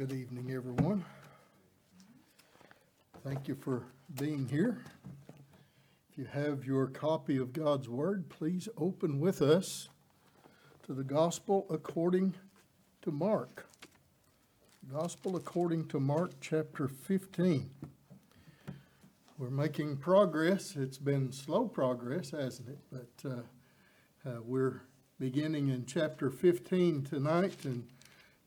[0.00, 1.04] Good evening, everyone.
[3.22, 3.82] Thank you for
[4.18, 4.82] being here.
[6.10, 9.90] If you have your copy of God's Word, please open with us
[10.84, 12.32] to the Gospel according
[13.02, 13.66] to Mark.
[14.90, 17.68] Gospel according to Mark chapter 15.
[19.36, 20.76] We're making progress.
[20.76, 22.78] It's been slow progress, hasn't it?
[22.90, 24.80] But uh, uh, we're
[25.18, 27.86] beginning in chapter 15 tonight, and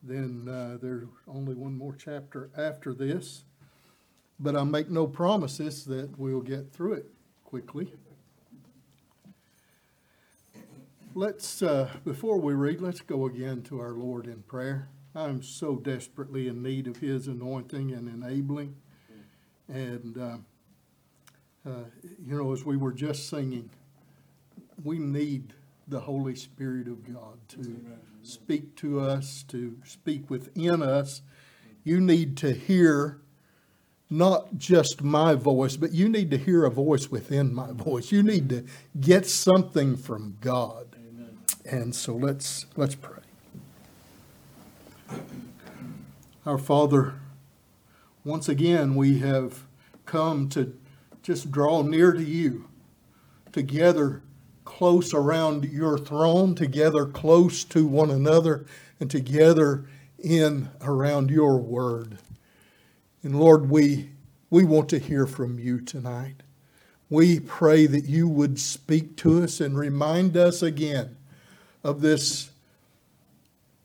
[0.03, 3.45] then uh, there's only one more chapter after this.
[4.39, 7.05] But I make no promises that we'll get through it
[7.45, 7.93] quickly.
[11.15, 14.89] Let's, uh, before we read, let's go again to our Lord in prayer.
[15.15, 18.75] I'm so desperately in need of His anointing and enabling.
[19.69, 20.37] And, uh,
[21.65, 21.83] uh,
[22.25, 23.69] you know, as we were just singing,
[24.83, 25.53] we need
[25.87, 27.85] the Holy Spirit of God to
[28.23, 31.21] speak to us, to speak within us.
[31.83, 33.19] You need to hear
[34.09, 38.11] not just my voice, but you need to hear a voice within my voice.
[38.11, 38.65] You need to
[38.99, 40.95] get something from God.
[40.95, 41.37] Amen.
[41.65, 43.19] And so let's let's pray.
[46.45, 47.15] Our Father,
[48.23, 49.63] once again we have
[50.05, 50.77] come to
[51.21, 52.67] just draw near to you,
[53.51, 54.21] together
[54.65, 58.65] close around your throne, together close to one another,
[58.99, 59.85] and together
[60.19, 62.17] in around your word.
[63.23, 64.11] And Lord, we,
[64.49, 66.43] we want to hear from you tonight.
[67.09, 71.17] We pray that you would speak to us and remind us again
[71.83, 72.51] of this,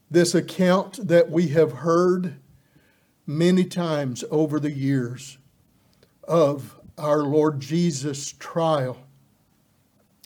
[0.09, 2.37] this account that we have heard
[3.27, 5.37] many times over the years
[6.23, 8.97] of our Lord Jesus' trial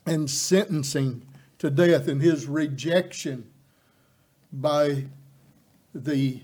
[0.06, 1.26] and sentencing
[1.60, 3.50] to death and his rejection
[4.52, 5.06] by
[5.94, 6.42] the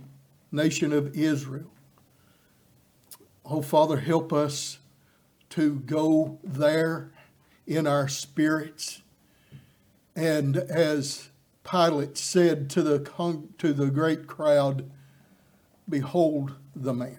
[0.51, 1.71] nation of Israel.
[3.45, 4.79] Oh, Father, help us
[5.49, 7.11] to go there
[7.65, 9.01] in our spirits.
[10.15, 11.29] And as
[11.63, 14.89] Pilate said to the, to the great crowd,
[15.87, 17.17] Behold the man.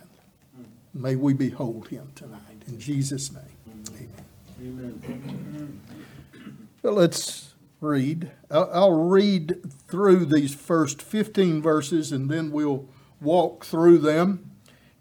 [0.94, 2.40] May we behold him tonight.
[2.68, 3.42] In Jesus' name,
[4.60, 5.02] amen.
[5.04, 5.80] Amen.
[6.82, 7.52] Let's
[7.82, 8.30] read.
[8.50, 12.88] I'll read through these first 15 verses and then we'll
[13.20, 14.50] walk through them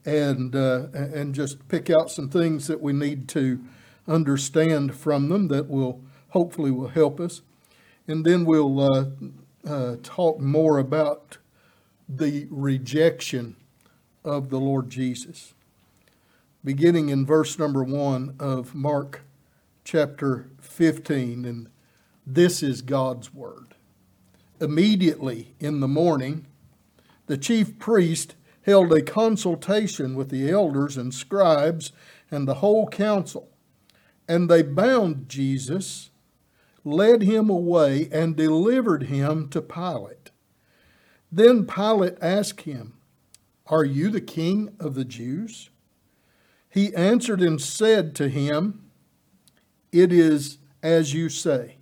[0.04, 3.64] and, uh, and just pick out some things that we need to
[4.10, 7.44] understand from them that will hopefully will help us.
[8.10, 9.06] And then we'll uh,
[9.66, 11.38] uh, talk more about
[12.10, 13.56] the rejection
[14.26, 15.54] of the Lord Jesus.
[16.62, 19.22] Beginning in verse number one of Mark
[19.86, 21.70] chapter 15, and
[22.26, 23.76] this is God's word.
[24.62, 26.48] Immediately in the morning,
[27.26, 31.92] the chief priest held a consultation with the elders and scribes
[32.32, 33.50] and the whole council,
[34.26, 36.12] and they bound Jesus,
[36.86, 40.32] led him away, and delivered him to Pilate.
[41.30, 42.94] Then Pilate asked him,
[43.68, 45.72] Are you the king of the Jews?
[46.70, 48.86] He answered and said to him,
[49.92, 51.76] It is as you say.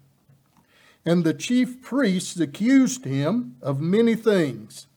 [1.06, 4.88] And the chief priests accused him of many things,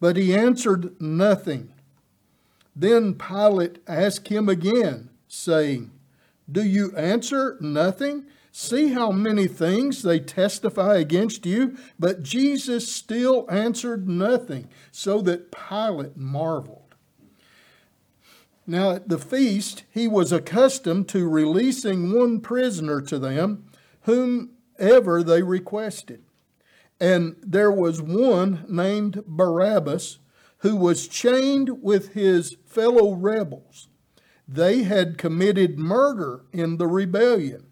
[0.00, 1.72] but he answered nothing.
[2.76, 5.90] Then Pilate asked him again, saying,
[6.50, 8.24] Do you answer nothing?
[8.52, 11.76] See how many things they testify against you?
[11.98, 16.87] But Jesus still answered nothing, so that Pilate marveled.
[18.70, 23.64] Now, at the feast, he was accustomed to releasing one prisoner to them,
[24.02, 26.22] whomever they requested.
[27.00, 30.18] And there was one named Barabbas
[30.58, 33.88] who was chained with his fellow rebels.
[34.46, 37.68] They had committed murder in the rebellion.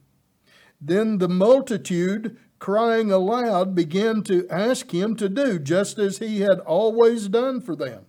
[0.80, 6.60] Then the multitude, crying aloud, began to ask him to do just as he had
[6.60, 8.05] always done for them.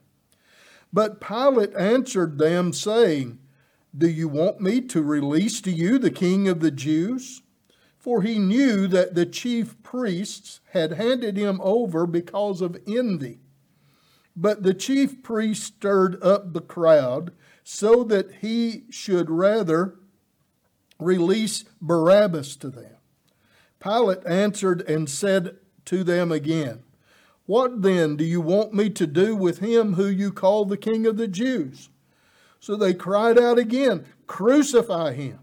[0.92, 3.40] But Pilate answered them, saying,
[3.96, 7.42] Do you want me to release to you the king of the Jews?
[7.98, 13.40] For he knew that the chief priests had handed him over because of envy.
[14.36, 19.96] But the chief priests stirred up the crowd so that he should rather
[21.00, 22.96] release Barabbas to them.
[23.80, 26.84] Pilate answered and said to them again,
[27.48, 31.08] what then do you want me to do with him who you call the King
[31.08, 31.90] of the Jews?
[32.60, 35.40] So they cried out again, Crucify him.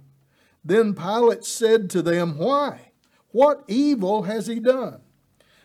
[0.62, 2.92] Then Pilate said to them, Why?
[3.30, 5.00] What evil has he done?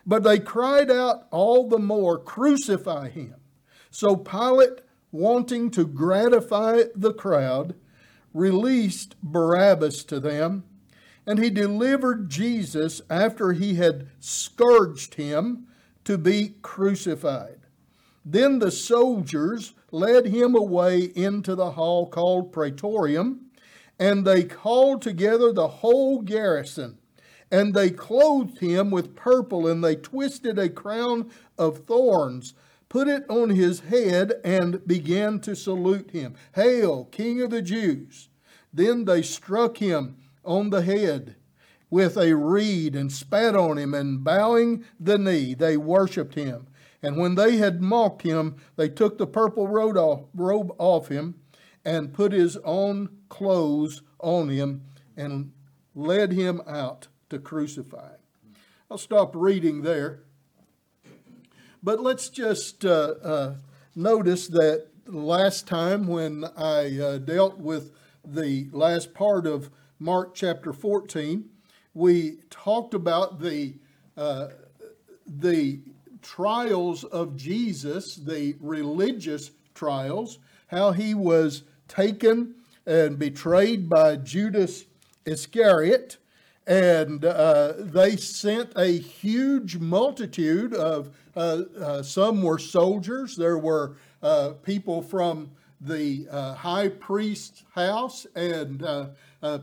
[0.06, 3.36] But they cried out all the more, Crucify him.
[3.92, 4.80] So Pilate,
[5.12, 7.76] wanting to gratify the crowd,
[8.34, 10.64] released Barabbas to them,
[11.26, 15.68] and he delivered Jesus after he had scourged him
[16.10, 17.60] to be crucified.
[18.26, 23.42] Then the soldiers led him away into the hall called Praetorium,
[24.00, 26.98] and they called together the whole garrison.
[27.52, 31.30] And they clothed him with purple, and they twisted a crown
[31.60, 32.56] of thorns,
[32.90, 36.34] put it on his head, and began to salute him.
[36.56, 38.30] Hail, King of the Jews!
[38.74, 41.36] Then they struck him on the head
[41.90, 46.68] with a reed and spat on him, and bowing the knee, they worshipped him.
[47.02, 51.36] And when they had mocked him, they took the purple robe off him
[51.86, 54.84] and put his own clothes on him
[55.16, 55.52] and
[55.96, 58.16] led him out to crucify.
[58.92, 60.24] I'll stop reading there.
[61.82, 63.56] But let's just uh, uh,
[63.96, 67.92] notice that last time when I uh, dealt with
[68.26, 71.50] the last part of Mark chapter 14,
[71.94, 73.74] we talked about the,
[74.18, 74.50] uh,
[75.26, 75.80] the
[76.22, 82.56] trials of Jesus, the religious trials, how he was taken
[82.86, 84.86] and betrayed by Judas
[85.26, 86.18] Iscariot.
[86.68, 93.96] And uh, they sent a huge multitude of, uh, uh, some were soldiers, there were
[94.22, 95.50] uh, people from
[95.82, 98.86] the uh, high priest's house, and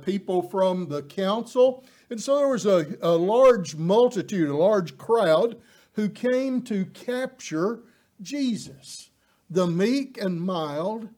[0.02, 1.84] people from the council.
[2.10, 5.56] And so there was a, a large multitude, a large crowd
[5.94, 7.80] who came to capture
[8.20, 9.10] Jesus,
[9.50, 11.08] the meek and mild,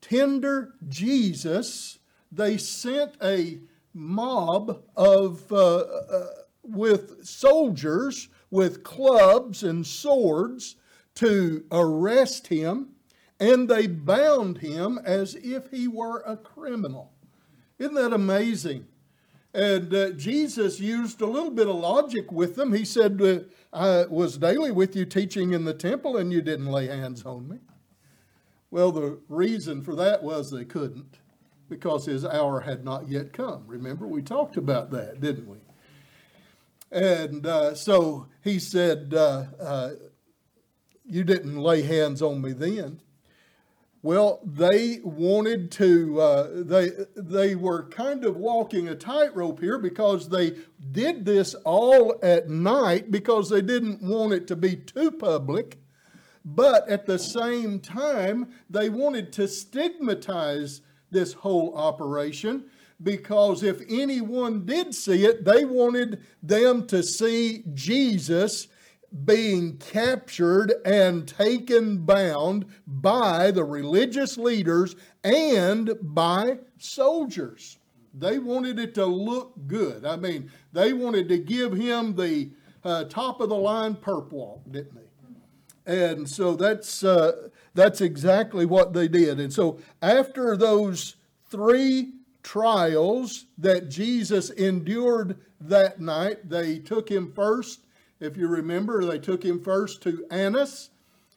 [0.00, 1.98] tender Jesus.
[2.32, 3.60] They sent a
[3.92, 6.26] mob of uh, uh,
[6.62, 10.76] with soldiers with clubs and swords
[11.16, 12.88] to arrest him,
[13.40, 17.12] and they bound him as if he were a criminal.
[17.80, 18.86] Isn't that amazing?
[19.54, 22.72] And uh, Jesus used a little bit of logic with them.
[22.72, 23.38] He said, uh,
[23.72, 27.48] I was daily with you teaching in the temple, and you didn't lay hands on
[27.48, 27.58] me.
[28.72, 31.18] Well, the reason for that was they couldn't,
[31.68, 33.62] because his hour had not yet come.
[33.68, 35.58] Remember, we talked about that, didn't we?
[36.90, 39.90] And uh, so he said, uh, uh,
[41.04, 43.00] You didn't lay hands on me then.
[44.04, 50.28] Well, they wanted to, uh, they, they were kind of walking a tightrope here because
[50.28, 50.56] they
[50.92, 55.78] did this all at night because they didn't want it to be too public.
[56.44, 62.64] But at the same time, they wanted to stigmatize this whole operation
[63.02, 68.68] because if anyone did see it, they wanted them to see Jesus
[69.24, 77.78] being captured and taken bound by the religious leaders and by soldiers.
[78.12, 80.04] They wanted it to look good.
[80.04, 82.50] I mean, they wanted to give him the
[82.84, 85.00] uh, top of the line perp walk, didn't they?
[85.86, 89.38] And so that's uh, that's exactly what they did.
[89.40, 91.16] And so after those
[91.50, 92.12] three
[92.42, 97.80] trials that Jesus endured that night, they took him first
[98.24, 100.90] if you remember, they took him first to Annas,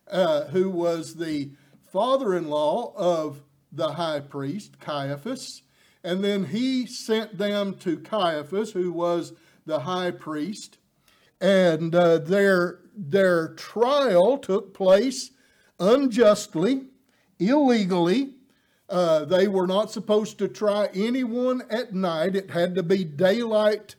[0.10, 1.52] uh, who was the
[1.92, 5.64] father in law of the high priest, Caiaphas.
[6.04, 9.33] And then he sent them to Caiaphas, who was
[9.66, 10.78] the high priest.
[11.42, 15.31] And uh, their, their trial took place
[15.80, 16.85] unjustly,
[17.38, 18.35] illegally.
[18.90, 22.35] Uh, they were not supposed to try anyone at night.
[22.35, 23.95] It had to be daylight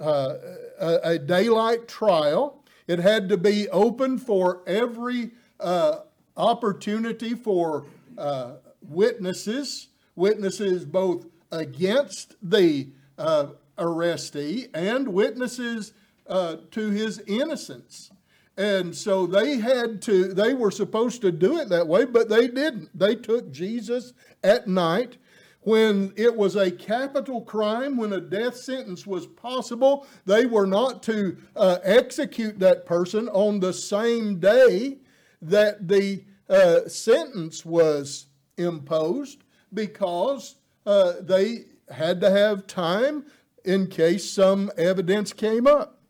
[0.00, 0.34] uh,
[0.80, 2.62] a, a, daylight trial.
[2.86, 6.00] It had to be open for every uh,
[6.36, 7.86] opportunity for
[8.18, 15.92] uh, witnesses, witnesses both against the uh, arrestee and witnesses
[16.26, 18.10] uh, to his innocence.
[18.56, 22.46] And so they had to, they were supposed to do it that way, but they
[22.46, 22.90] didn't.
[22.96, 24.12] They took Jesus
[24.44, 25.16] at night
[25.62, 31.02] when it was a capital crime, when a death sentence was possible, they were not
[31.02, 34.98] to uh, execute that person on the same day
[35.42, 38.26] that the uh, sentence was
[38.56, 43.24] imposed because uh, they had to have time
[43.64, 46.00] in case some evidence came up.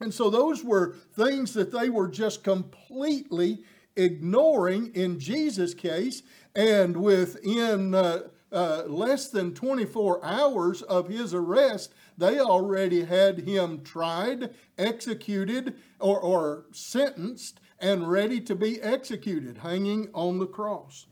[0.00, 3.62] And so those were things that they were just completely
[3.94, 6.22] ignoring in Jesus' case.
[6.56, 13.82] And within uh, uh, less than 24 hours of his arrest, they already had him
[13.82, 21.06] tried, executed, or, or sentenced, and ready to be executed, hanging on the cross.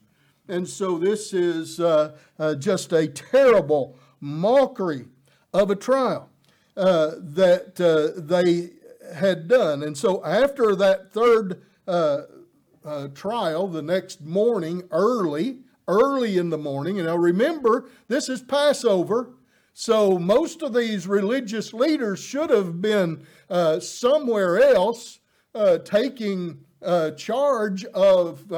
[0.49, 5.07] And so this is uh, uh, just a terrible mockery
[5.53, 6.29] of a trial
[6.77, 8.71] uh, that uh, they
[9.15, 9.83] had done.
[9.83, 12.23] And so after that third uh,
[13.15, 19.35] trial, the next morning, early, early in the morning, and now remember, this is Passover.
[19.73, 23.27] So most of these religious leaders should have been
[23.81, 25.21] somewhere else
[25.85, 26.65] taking
[27.17, 28.53] charge of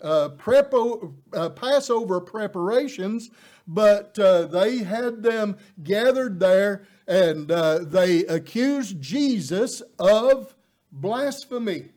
[0.00, 3.30] uh, prepo, uh, Passover preparations,
[3.66, 10.54] but uh, they had them gathered there and uh, they accused Jesus of
[10.92, 11.90] blasphemy.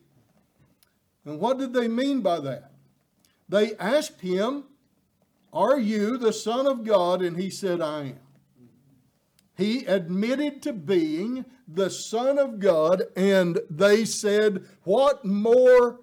[1.24, 2.72] And what did they mean by that?
[3.48, 4.64] They asked him,
[5.52, 7.20] Are you the Son of God?
[7.22, 8.18] And he said, I am.
[9.56, 16.00] He admitted to being the Son of God, and they said, What more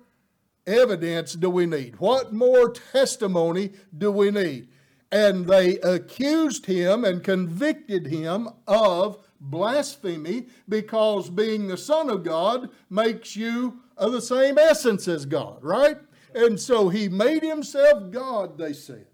[0.67, 1.99] evidence do we need?
[1.99, 4.69] What more testimony do we need?
[5.11, 12.69] And they accused him and convicted him of blasphemy because being the Son of God
[12.89, 15.97] makes you of the same essence as God, right?
[16.35, 19.07] And so he made himself God, they said.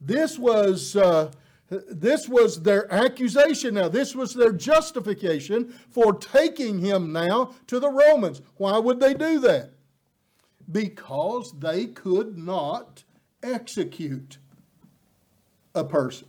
[0.00, 0.96] This was.
[0.96, 1.32] Uh,
[1.70, 3.88] this was their accusation now.
[3.88, 8.40] This was their justification for taking him now to the Romans.
[8.56, 9.72] Why would they do that?
[10.70, 13.04] because they could not
[13.42, 14.38] execute
[15.74, 16.28] a person.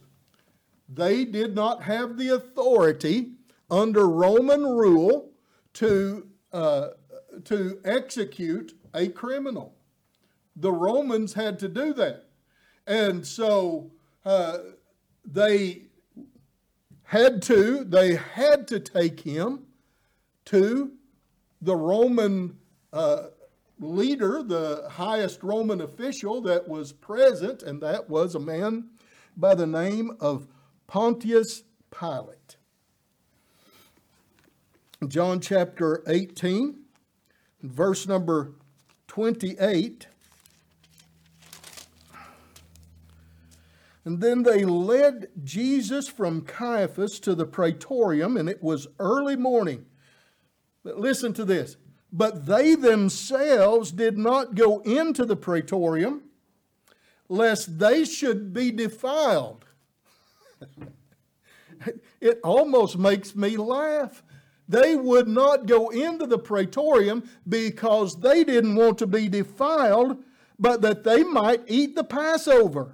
[0.88, 3.32] They did not have the authority
[3.70, 5.32] under Roman rule
[5.74, 6.90] to, uh,
[7.46, 9.76] to execute a criminal.
[10.56, 12.28] The Romans had to do that.
[12.89, 13.91] And so
[14.25, 14.58] uh,
[15.24, 15.84] they
[17.03, 19.67] had to, they had to take him
[20.46, 20.93] to
[21.62, 22.58] the Roman
[22.91, 23.27] uh,
[23.79, 28.89] leader, the highest Roman official that was present, and that was a man
[29.38, 30.48] by the name of
[30.88, 32.58] Pontius Pilate.
[35.08, 36.79] John chapter 18,
[37.62, 38.53] verse number
[39.08, 40.08] 28.
[44.06, 49.86] And then they led Jesus from Caiaphas to the praetorium, and it was early morning.
[50.84, 51.75] But listen to this
[52.12, 56.24] but they themselves did not go into the praetorium,
[57.27, 59.65] lest they should be defiled.
[62.22, 64.24] it almost makes me laugh.
[64.68, 70.24] They would not go into the praetorium because they didn't want to be defiled,
[70.58, 72.94] but that they might eat the Passover.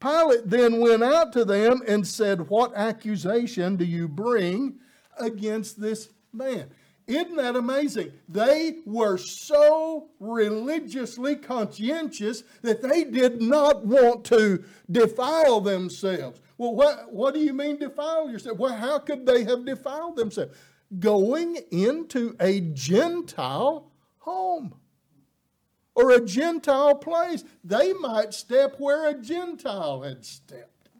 [0.00, 4.78] Pilate then went out to them and said, What accusation do you bring
[5.18, 6.70] against this man?
[7.08, 8.12] Isn't that amazing?
[8.28, 16.40] They were so religiously conscientious that they did not want to defile themselves.
[16.58, 18.58] Well, what, what do you mean defile yourself?
[18.58, 20.54] Well, how could they have defiled themselves?
[20.98, 24.74] Going into a Gentile home
[25.98, 27.42] or a Gentile place.
[27.64, 30.90] They might step where a Gentile had stepped.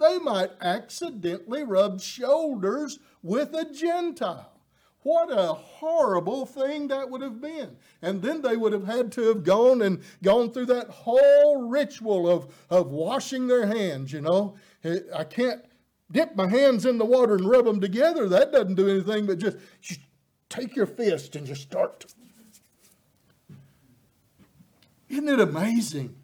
[0.00, 4.52] They might accidentally rub shoulders with a Gentile.
[5.02, 7.76] What a horrible thing that would have been.
[8.00, 12.28] And then they would have had to have gone and gone through that whole ritual
[12.28, 14.56] of, of washing their hands, you know.
[15.14, 15.62] I can't
[16.10, 18.28] dip my hands in the water and rub them together.
[18.28, 19.58] That doesn't do anything but just,
[20.48, 22.06] take your fist and just start.
[25.08, 26.14] Isn't it amazing?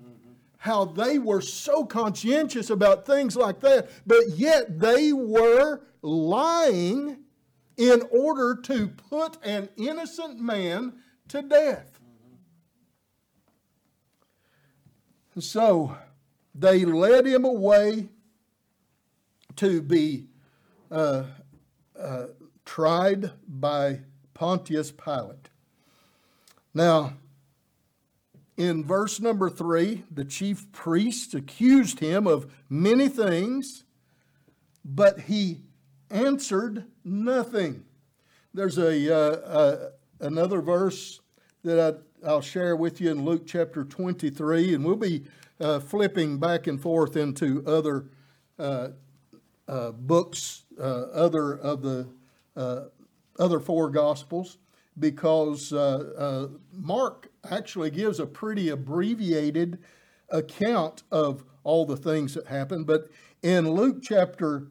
[0.62, 7.17] how they were so conscientious about things like that, but yet they were lying
[7.77, 10.93] in order to put an innocent man
[11.27, 11.99] to death.
[15.37, 15.97] So
[16.55, 18.09] they led him away
[19.57, 20.29] to be
[20.93, 21.25] uh,
[21.99, 22.27] uh,
[22.65, 25.49] tried by Pontius Pilate.
[26.73, 27.15] Now,
[28.56, 33.85] in verse number three, the chief priests accused him of many things,
[34.85, 35.62] but he
[36.11, 37.85] answered nothing.
[38.52, 39.90] There's a, uh, uh,
[40.21, 41.21] another verse
[41.64, 45.25] that I, will share with you in Luke chapter 23, and we'll be
[45.59, 48.06] uh, flipping back and forth into other
[48.59, 48.88] uh,
[49.66, 52.06] uh, books, uh, other of the
[53.38, 54.59] other four gospels,
[54.99, 55.73] because
[56.73, 59.78] Mark actually gives a pretty abbreviated
[60.28, 62.87] account of all the things that happened.
[62.87, 63.08] But
[63.42, 64.68] in Luke chapter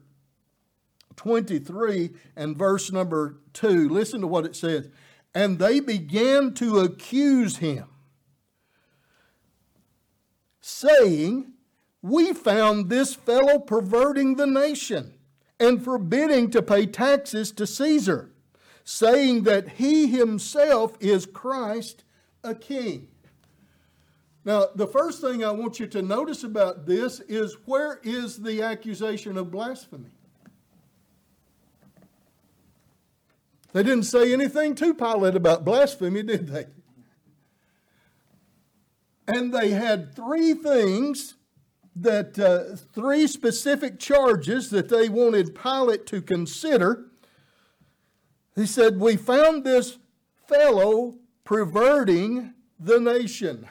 [1.16, 3.88] 23 and verse number 2.
[3.88, 4.88] Listen to what it says.
[5.34, 7.86] and they began to accuse him,
[10.60, 11.52] saying,
[12.02, 15.14] We found this fellow perverting the nation
[15.58, 18.30] and forbidding to pay taxes to Caesar,
[18.84, 22.04] saying that he himself is Christ,
[22.44, 23.08] a king.
[24.44, 28.62] Now, the first thing I want you to notice about this is where is the
[28.62, 30.10] accusation of blasphemy?
[33.72, 36.66] They didn't say anything to Pilate about blasphemy, did they?
[39.26, 41.36] And they had three things
[41.94, 47.06] that, uh, three specific charges that they wanted Pilate to consider.
[48.56, 49.98] He said, We found this
[50.46, 53.68] fellow perverting the nation.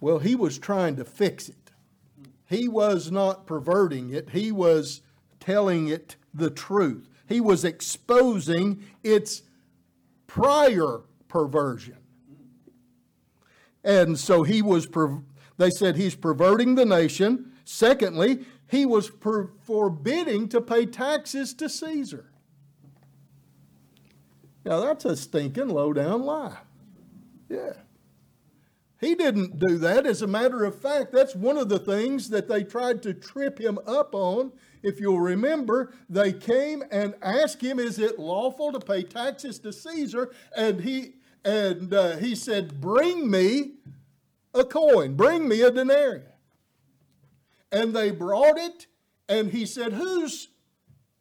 [0.00, 1.56] Well, he was trying to fix it.
[2.46, 5.02] He was not perverting it, he was
[5.40, 9.42] telling it the truth he was exposing its
[10.26, 11.98] prior perversion.
[13.84, 14.88] And so he was,
[15.58, 17.52] they said he's perverting the nation.
[17.64, 22.32] Secondly, he was per- forbidding to pay taxes to Caesar.
[24.68, 26.58] Now that's a stinking low down lie.
[27.48, 27.72] Yeah.
[29.00, 30.04] He didn't do that.
[30.04, 33.58] As a matter of fact, that's one of the things that they tried to trip
[33.58, 34.52] him up on.
[34.82, 39.72] If you'll remember, they came and asked him, "Is it lawful to pay taxes to
[39.72, 41.14] Caesar?" And he
[41.46, 43.76] and uh, he said, "Bring me
[44.52, 45.14] a coin.
[45.14, 46.26] Bring me a denarius."
[47.72, 48.86] And they brought it,
[49.30, 50.47] and he said, "Whose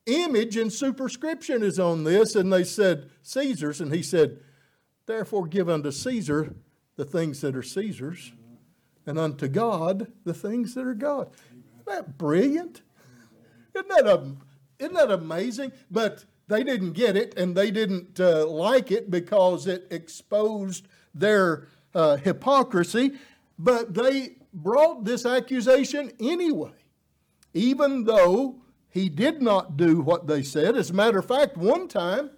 [0.07, 4.39] image and superscription is on this?" And they said, "Caesar's." And he said,
[5.05, 6.55] "Therefore, give unto Caesar."
[6.97, 8.33] the things that are Caesar's,
[9.05, 11.29] and unto God the things that are God.
[11.51, 12.81] Isn't that brilliant?
[13.73, 14.35] Isn't that, a,
[14.79, 15.71] isn't that amazing?
[15.89, 21.67] But they didn't get it and they didn't uh, like it because it exposed their
[21.93, 23.13] uh, hypocrisy,
[23.57, 26.71] but they brought this accusation anyway,
[27.53, 28.55] even though
[28.97, 30.75] he did not do what they said.
[30.75, 32.31] As a matter of fact, one time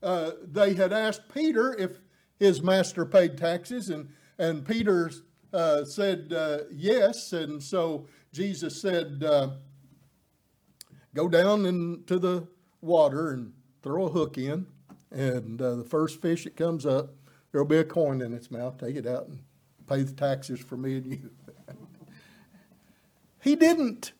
[0.00, 1.98] uh, they had asked Peter if
[2.38, 5.10] his master paid taxes, and, and Peter
[5.52, 7.32] uh, said uh, yes.
[7.32, 9.50] And so Jesus said, uh,
[11.12, 12.46] Go down into the
[12.82, 14.66] water and throw a hook in,
[15.10, 17.14] and uh, the first fish that comes up,
[17.50, 18.78] there'll be a coin in its mouth.
[18.78, 19.40] Take it out and
[19.88, 21.30] pay the taxes for me and you.
[23.40, 24.12] he didn't.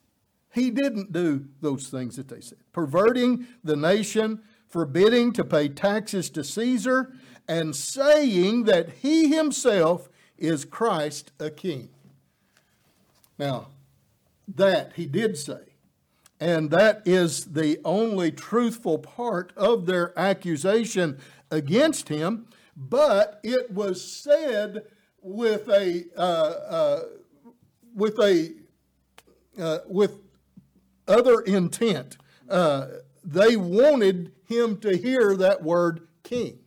[0.56, 2.56] He didn't do those things that they said.
[2.72, 4.40] Perverting the nation,
[4.70, 7.12] forbidding to pay taxes to Caesar,
[7.46, 11.90] and saying that he himself is Christ a king.
[13.38, 13.68] Now,
[14.48, 15.60] that he did say.
[16.40, 21.18] And that is the only truthful part of their accusation
[21.50, 22.46] against him.
[22.74, 24.84] But it was said
[25.20, 27.02] with a uh, uh,
[27.94, 28.54] with a
[29.58, 30.25] uh, with
[31.08, 32.16] other intent.
[32.48, 32.86] Uh,
[33.24, 36.58] they wanted him to hear that word king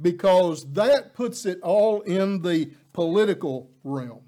[0.00, 4.22] because that puts it all in the political realm.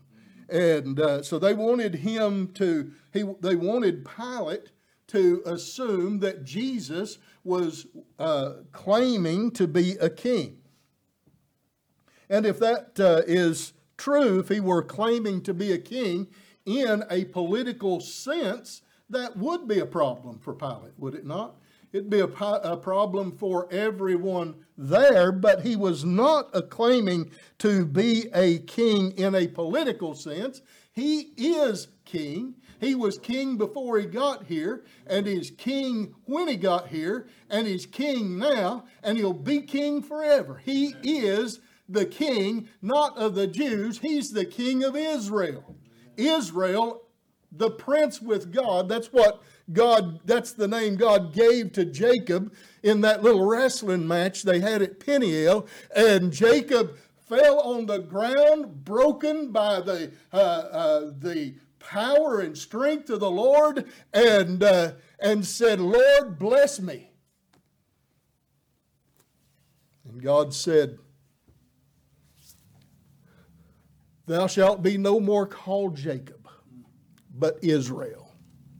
[0.48, 4.72] And uh, so they wanted him to, he, they wanted Pilate
[5.08, 7.86] to assume that Jesus was
[8.18, 10.58] uh, claiming to be a king.
[12.28, 16.28] And if that uh, is true, if he were claiming to be a king
[16.70, 21.56] in a political sense, that would be a problem for Pilate, would it not?
[21.92, 28.28] it'd be a, a problem for everyone there, but he was not claiming to be
[28.34, 30.62] a king in a political sense.
[30.92, 32.54] He is king.
[32.80, 37.66] He was king before he got here, and he's king when he got here, and
[37.66, 40.62] he's king now, and he'll be king forever.
[40.64, 45.76] He is the king, not of the Jews, he's the king of Israel.
[46.28, 47.02] Israel,
[47.52, 52.52] the prince with God, that's what God, that's the name God gave to Jacob
[52.82, 55.66] in that little wrestling match they had at Peniel.
[55.94, 56.96] And Jacob
[57.28, 63.30] fell on the ground, broken by the, uh, uh, the power and strength of the
[63.30, 67.12] Lord, and, uh, and said, Lord, bless me.
[70.08, 70.98] And God said,
[74.30, 76.48] Thou shalt be no more called Jacob,
[77.34, 78.30] but Israel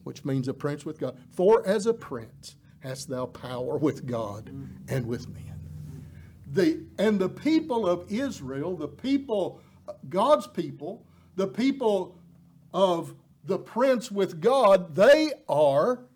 [0.04, 1.16] which means a prince with God.
[1.30, 4.50] For as a prince hast thou power with God
[4.88, 5.60] and with men.
[6.46, 9.60] The, and the people of Israel, the people,
[10.08, 12.18] God's people, the people
[12.74, 16.06] of the prince with God, they are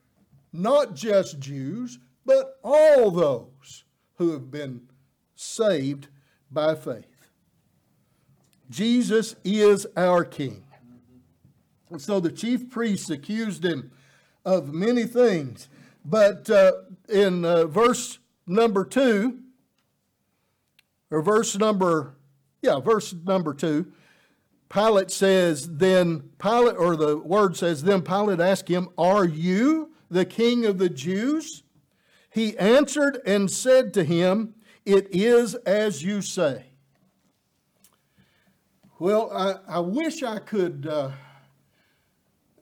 [0.53, 3.85] not just Jews, but all those
[4.17, 4.89] who have been
[5.35, 6.09] saved
[6.51, 7.14] by faith.
[8.71, 10.65] Jesus is our King.
[11.91, 13.93] And so the chief priests accused him
[14.45, 15.69] of many things.
[16.05, 16.73] But uh,
[17.09, 19.39] in uh, verse number two,
[21.11, 22.17] or verse number,
[22.63, 23.93] yeah, verse number two,
[24.69, 30.25] Pilate says, then Pilate, or the word says, then Pilate asked him, Are you the
[30.25, 31.63] king of the Jews?
[32.29, 36.74] He answered and said to him, It is as you say.
[39.01, 40.87] Well, I, I wish I could.
[40.87, 41.11] Uh,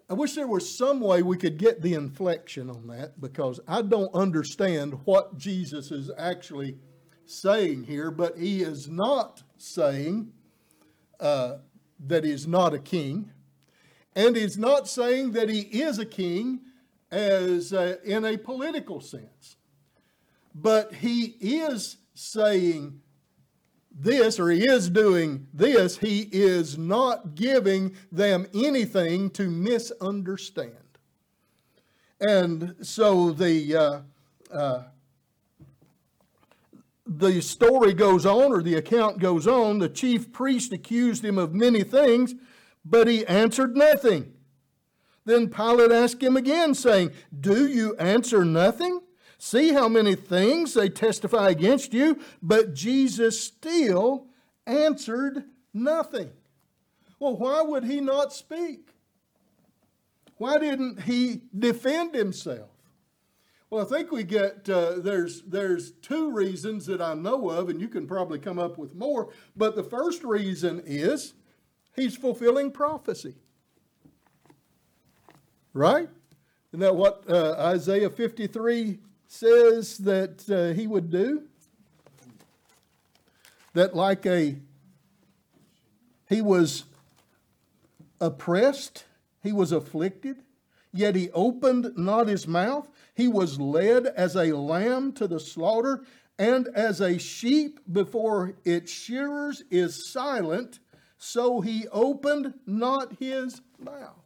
[0.09, 3.83] I wish there was some way we could get the inflection on that because I
[3.83, 6.79] don't understand what Jesus is actually
[7.27, 10.33] saying here, but he is not saying
[11.21, 11.59] uh,
[12.07, 13.31] that he's not a king,
[14.17, 16.61] and he's not saying that he is a king
[17.11, 19.57] as uh, in a political sense,
[20.55, 23.02] but he is saying
[23.95, 30.77] this, or he is doing this, he is not giving them anything to misunderstand.
[32.21, 34.01] And so the uh,
[34.57, 34.83] uh,
[37.07, 39.79] the story goes on, or the account goes on.
[39.79, 42.35] The chief priest accused him of many things,
[42.85, 44.33] but he answered nothing.
[45.25, 49.01] Then Pilate asked him again, saying, Do you answer nothing?
[49.45, 54.29] See how many things they testify against you, but Jesus still
[54.69, 55.43] answered
[55.75, 56.31] nothing.
[57.19, 58.91] Well, why would he not speak?
[60.37, 62.71] Why didn't he defend himself?
[63.69, 67.81] Well, I think we get uh, there's there's two reasons that I know of, and
[67.81, 69.31] you can probably come up with more.
[69.57, 71.35] But the first reason is
[71.97, 73.35] he's fulfilling prophecy,
[75.75, 76.09] right?
[76.71, 79.01] Isn't that what uh, Isaiah 53
[79.33, 81.43] says that uh, he would do.
[83.73, 84.57] That, like a,
[86.29, 86.85] he was
[88.21, 89.07] oppressed,
[89.43, 90.43] he was afflicted,
[90.93, 92.91] yet he opened not his mouth.
[93.15, 96.05] He was led as a lamb to the slaughter,
[96.39, 100.79] and as a sheep before its shearers is silent,
[101.17, 104.23] so he opened not his mouth.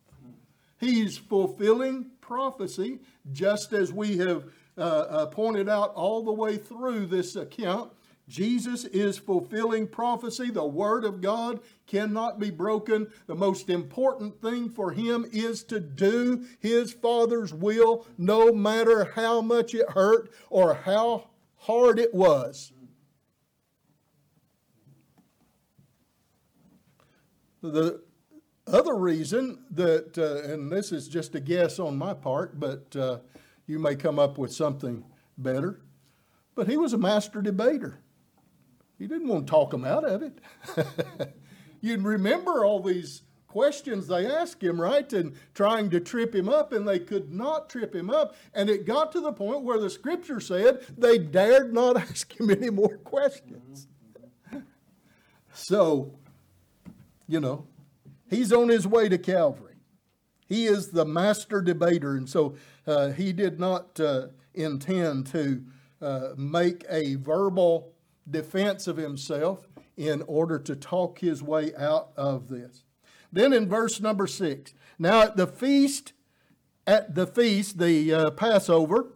[0.78, 2.98] He's fulfilling prophecy,
[3.32, 4.44] just as we have
[4.78, 7.92] uh, uh, pointed out all the way through this account.
[8.28, 10.50] Jesus is fulfilling prophecy.
[10.50, 13.06] The Word of God cannot be broken.
[13.26, 19.40] The most important thing for him is to do his Father's will, no matter how
[19.40, 22.72] much it hurt or how hard it was.
[27.62, 28.02] The
[28.66, 33.18] other reason that, uh, and this is just a guess on my part, but uh,
[33.66, 35.04] you may come up with something
[35.36, 35.80] better.
[36.54, 37.98] But he was a master debater.
[38.98, 40.38] He didn't want to talk them out of it.
[41.80, 45.10] You'd remember all these questions they asked him, right?
[45.12, 48.36] And trying to trip him up, and they could not trip him up.
[48.54, 52.50] And it got to the point where the scripture said they dared not ask him
[52.50, 53.86] any more questions.
[55.52, 56.18] so,
[57.26, 57.66] you know,
[58.28, 59.76] he's on his way to Calvary.
[60.46, 65.62] He is the master debater, and so uh, he did not uh, intend to
[66.00, 67.92] uh, make a verbal
[68.30, 72.84] defense of himself in order to talk his way out of this.
[73.32, 76.12] Then in verse number six, now at the feast,
[76.86, 79.12] at the feast, the uh, Passover,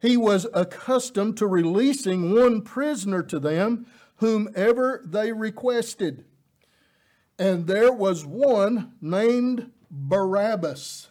[0.00, 3.86] he was accustomed to releasing one prisoner to them,
[4.16, 6.24] whomever they requested.
[7.38, 11.08] And there was one named Barabbas.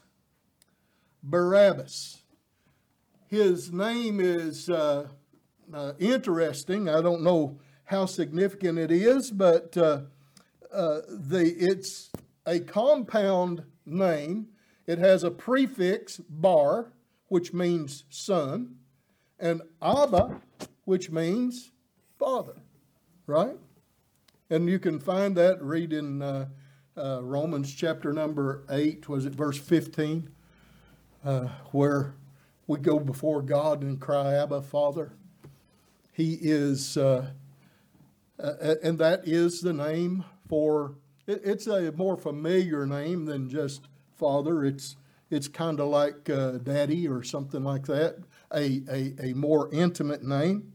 [1.25, 2.21] Barabbas.
[3.27, 5.07] His name is uh,
[5.73, 6.87] uh, interesting.
[6.87, 10.01] I don't know how significant it is, but uh,
[10.71, 12.11] uh the, it's
[12.45, 14.47] a compound name.
[14.85, 16.93] It has a prefix, bar,
[17.27, 18.75] which means son,
[19.39, 20.41] and Abba,
[20.83, 21.71] which means
[22.19, 22.61] father,
[23.25, 23.57] right?
[24.51, 26.49] And you can find that, read in uh,
[26.95, 30.29] uh, Romans chapter number 8, was it verse 15,
[31.25, 32.13] uh, where
[32.67, 35.13] we go before God and cry, Abba, Father.
[36.11, 37.31] He is, uh,
[38.39, 40.95] uh and that is the name for,
[41.27, 44.63] it, it's a more familiar name than just Father.
[44.63, 44.95] It's,
[45.29, 48.17] it's kind of like uh, Daddy or something like that,
[48.53, 50.73] a, a, a more intimate name.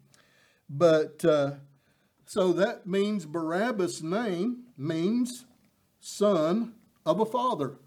[0.69, 1.53] But uh,
[2.27, 5.47] so that means Barabbas' name means
[6.01, 6.75] son
[7.07, 7.79] of a father.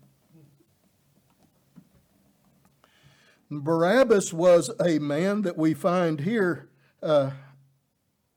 [3.62, 6.70] Barabbas was a man that we find here.
[7.02, 7.32] Uh,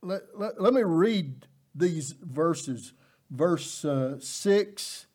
[0.02, 2.92] let, let, let, me read these verses,
[3.30, 5.06] verse uh, 6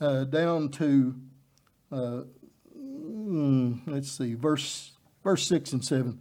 [0.00, 1.14] uh, down to,
[1.90, 2.22] uh,
[2.76, 4.92] mm, let's see, verse,
[5.24, 6.20] verse 6 and 7.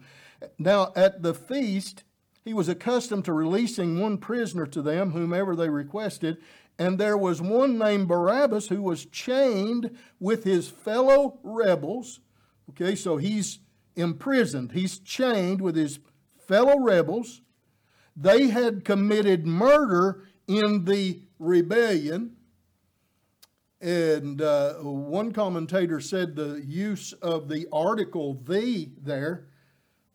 [0.57, 2.03] Now, at the feast,
[2.43, 6.37] he was accustomed to releasing one prisoner to them, whomever they requested,
[6.79, 12.19] and there was one named Barabbas who was chained with his fellow rebels.
[12.71, 13.59] Okay, so he's
[13.95, 15.99] imprisoned, he's chained with his
[16.47, 17.41] fellow rebels.
[18.15, 22.37] They had committed murder in the rebellion.
[23.81, 29.47] And uh, one commentator said the use of the article the there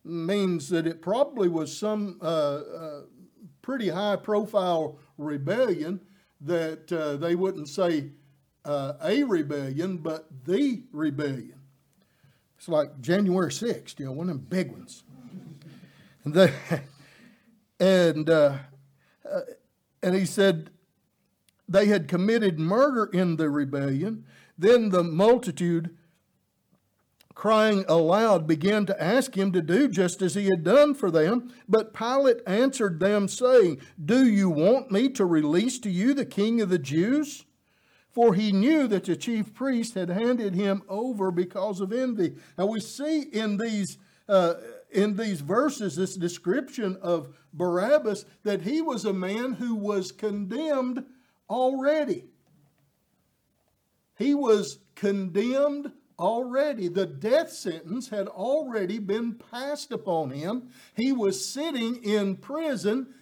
[0.03, 3.01] means that it probably was some uh, uh,
[3.61, 5.99] pretty high profile rebellion
[6.39, 8.11] that uh, they wouldn't say
[8.63, 11.56] uh, a rebellion, but the rebellion.
[12.57, 15.03] It's like January 6th, you know, one of them big ones.
[16.23, 16.51] and
[17.79, 18.57] and, uh,
[19.29, 19.41] uh,
[20.01, 20.71] and he said
[21.69, 24.25] they had committed murder in the rebellion.
[24.57, 25.95] Then the multitude
[27.37, 31.53] crying aloud, began to ask him to do just as he had done for them.
[31.69, 36.61] But Pilate answered them, saying, Do you want me to release to you the king
[36.61, 37.45] of the Jews?
[38.17, 42.33] For he knew that the chief priest had handed him over because of envy.
[42.57, 44.55] Now we see in these uh,
[44.89, 51.05] in these verses this description of Barabbas that he was a man who was condemned
[51.47, 52.25] already.
[54.17, 60.69] He was condemned already, the death sentence had already been passed upon him.
[60.95, 63.13] He was sitting in prison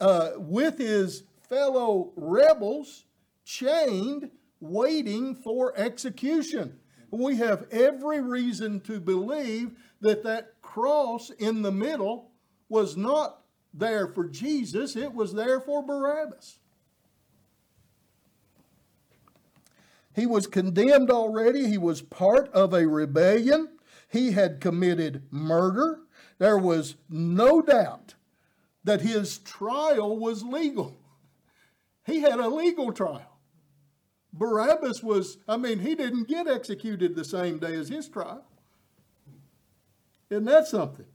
[0.00, 3.04] uh, with his fellow rebels,
[3.44, 4.28] chained,
[4.60, 6.78] waiting for execution.
[7.10, 12.30] We have every reason to believe that that cross in the middle
[12.68, 13.42] was not
[13.74, 16.58] there for Jesus, it was there for Barabbas.
[20.14, 21.68] He was condemned already.
[21.68, 23.68] He was part of a rebellion.
[24.08, 26.00] He had committed murder.
[26.38, 28.14] There was no doubt
[28.82, 30.96] that his trial was legal.
[32.04, 33.29] He had a legal trial.
[34.32, 38.44] Barabbas was, I mean, he didn't get executed the same day as his trial.
[40.30, 41.06] Isn't that something?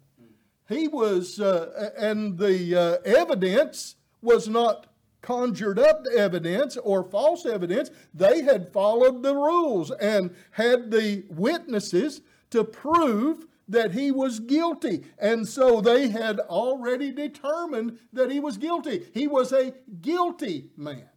[0.68, 4.88] He was, uh, and the uh, evidence was not
[5.22, 7.90] conjured up evidence or false evidence.
[8.14, 15.04] They had followed the rules and had the witnesses to prove that he was guilty.
[15.18, 19.08] And so they had already determined that he was guilty.
[19.14, 21.10] He was a guilty man.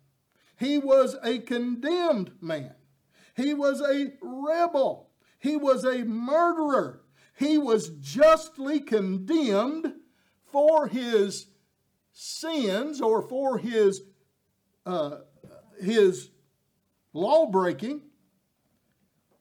[0.59, 2.75] He was a condemned man.
[3.37, 5.11] He was a rebel.
[5.39, 7.03] He was a murderer.
[7.37, 9.95] He was justly condemned
[10.51, 11.47] for his
[12.13, 14.03] sins or for his,
[14.85, 15.19] uh,
[15.81, 16.31] his
[17.13, 18.03] law breaking,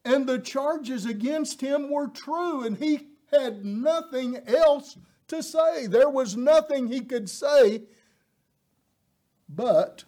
[0.05, 5.87] and the charges against him were true, and he had nothing else to say.
[5.87, 7.83] There was nothing he could say
[9.49, 10.03] but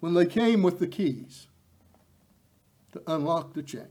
[0.00, 1.46] when they came with the keys
[2.92, 3.88] to unlock the chain,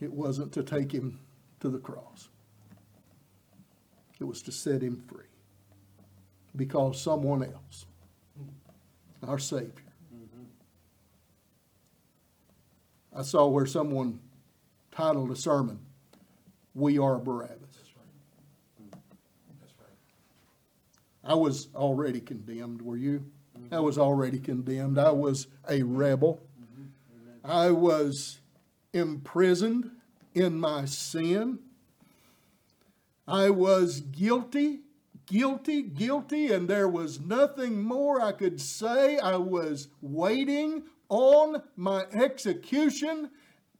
[0.00, 1.18] it wasn't to take him
[1.60, 2.28] to the cross.
[4.20, 5.24] It was to set him free.
[6.54, 7.86] Because someone else,
[9.26, 9.72] our Savior,
[13.14, 14.20] I saw where someone
[14.90, 15.78] titled a sermon,
[16.74, 17.58] We Are Barabbas.
[17.60, 19.00] That's right.
[19.60, 19.88] That's right.
[21.24, 23.24] I was already condemned, were you?
[23.72, 24.98] I was already condemned.
[24.98, 26.42] I was a rebel.
[27.44, 28.40] I was
[28.92, 29.90] imprisoned
[30.34, 31.60] in my sin.
[33.28, 34.80] I was guilty,
[35.26, 39.18] guilty, guilty, and there was nothing more I could say.
[39.18, 43.30] I was waiting on my execution,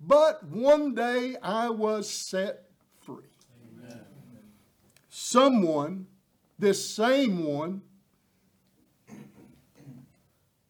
[0.01, 2.65] but one day I was set
[3.01, 3.25] free.
[3.85, 4.01] Amen.
[5.09, 6.07] Someone,
[6.59, 7.83] this same one,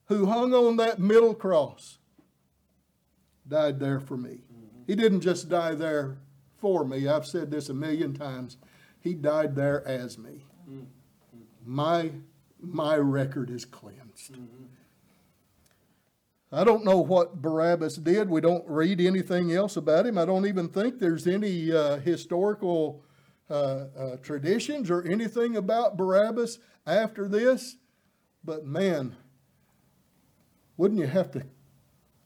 [0.07, 1.99] who hung on that middle cross,
[3.47, 4.41] died there for me.
[4.87, 6.19] He didn't just die there
[6.59, 7.09] for me.
[7.09, 8.57] I've said this a million times.
[9.01, 10.45] He died there as me.
[11.65, 12.11] My,
[12.61, 14.37] my record is cleansed.
[16.53, 18.31] I don't know what Barabbas did.
[18.31, 20.17] We don't read anything else about him.
[20.17, 23.03] I don't even think there's any uh, historical
[23.51, 23.55] uh,
[23.99, 27.77] uh, traditions or anything about Barabbas after this.
[28.45, 29.17] But man,
[30.77, 31.43] wouldn't you have to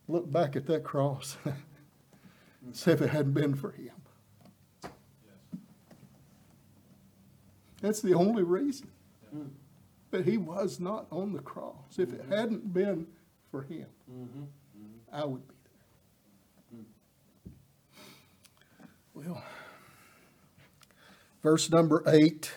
[0.08, 1.36] look back at that cross?
[2.64, 3.92] and say if it hadn't been for him.
[7.80, 8.88] That's the only reason
[9.34, 9.48] mm-hmm.
[10.10, 11.98] that he was not on the cross.
[11.98, 12.32] If it mm-hmm.
[12.32, 13.06] hadn't been
[13.50, 14.42] for him, mm-hmm.
[15.12, 15.54] I would be
[19.14, 19.24] there.
[19.24, 19.42] Well,
[21.42, 22.52] verse number eight,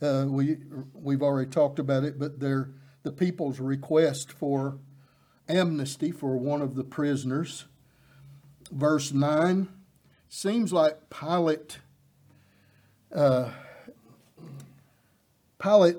[0.00, 0.58] uh, we,
[0.94, 2.70] we've already talked about it, but they're,
[3.02, 4.78] the people's request for
[5.50, 7.66] amnesty for one of the prisoners.
[8.70, 9.68] Verse nine,
[10.28, 11.78] seems like Pilate,
[13.12, 13.50] uh,
[15.58, 15.96] Pilate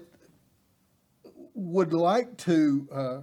[1.53, 3.19] would like to uh,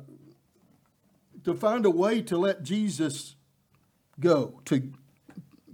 [1.44, 3.36] to find a way to let Jesus
[4.20, 4.92] go, to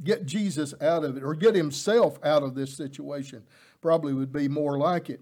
[0.05, 3.43] get Jesus out of it, or get himself out of this situation.
[3.81, 5.21] Probably would be more like it.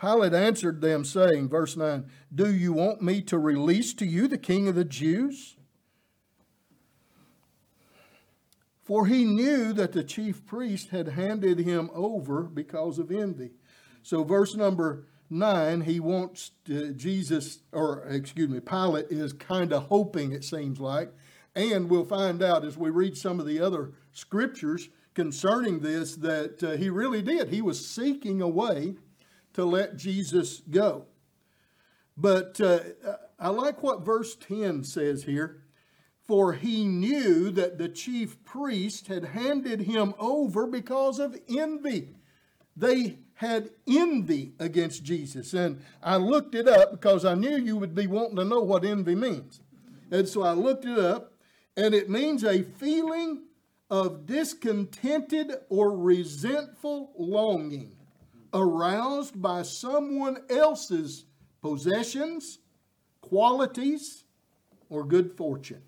[0.00, 4.38] Pilate answered them, saying, verse 9, Do you want me to release to you the
[4.38, 5.56] king of the Jews?
[8.82, 13.50] For he knew that the chief priest had handed him over because of envy.
[14.02, 19.88] So, verse number nine, he wants to, Jesus, or excuse me, Pilate is kind of
[19.88, 21.12] hoping, it seems like.
[21.54, 26.62] And we'll find out as we read some of the other scriptures concerning this that
[26.62, 27.48] uh, he really did.
[27.48, 28.94] He was seeking a way
[29.54, 31.06] to let Jesus go.
[32.16, 32.80] But uh,
[33.38, 35.62] I like what verse 10 says here.
[36.26, 42.16] For he knew that the chief priest had handed him over because of envy.
[42.76, 45.54] They had envy against Jesus.
[45.54, 48.84] And I looked it up because I knew you would be wanting to know what
[48.84, 49.60] envy means.
[50.10, 51.32] And so I looked it up,
[51.76, 53.44] and it means a feeling
[53.90, 57.97] of discontented or resentful longing
[58.52, 61.24] aroused by someone else's
[61.60, 62.58] possessions,
[63.20, 64.24] qualities,
[64.88, 65.82] or good fortune.